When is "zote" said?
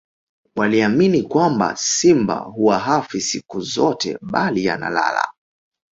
3.61-4.17